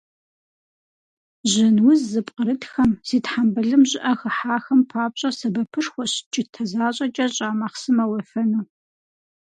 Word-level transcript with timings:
Жьэн 1.49 1.77
уз 1.89 1.99
зыпкърытхэм, 2.11 2.91
зи 3.07 3.17
тхьэмбылым 3.23 3.83
щӀыӀэ 3.89 4.13
хыхьахэм 4.19 4.81
папщӏэ 4.89 5.29
сэбэпышхуэщ 5.37 6.13
кӀытэ 6.31 6.63
защӀэкӀэ 6.71 7.25
щӀа 7.35 7.49
махъсымэ 7.59 8.05
уефэну. 8.09 8.63